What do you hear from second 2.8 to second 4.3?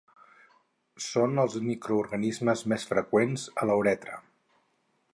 freqüents a la uretra.